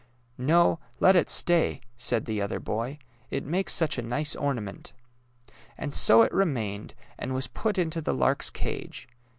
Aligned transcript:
^^ 0.01 0.03
No; 0.35 0.79
let 0.99 1.15
it 1.15 1.29
stay," 1.29 1.79
said 1.95 2.25
the 2.25 2.41
other 2.41 2.59
boy;'' 2.59 2.97
it 3.29 3.43
makes 3.45 3.71
such 3.71 3.99
a 3.99 4.01
nice 4.01 4.35
ornament." 4.35 4.93
And 5.77 5.93
so 5.93 6.23
it 6.23 6.33
remained, 6.33 6.95
and 7.19 7.35
was 7.35 7.45
put 7.45 7.77
into 7.77 8.01
the 8.01 8.11
lark's 8.15 8.49
cage. 8.49 9.07